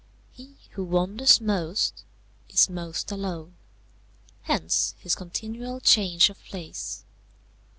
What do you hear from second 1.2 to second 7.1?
most is most alone; hence his continual change of place.